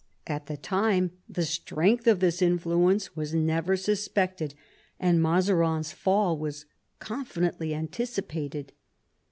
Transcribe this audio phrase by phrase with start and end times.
[0.25, 4.55] At the time the strength of this influence was never suspected,
[4.99, 6.65] and Mazarines fall was
[6.97, 8.71] confidently anticipated.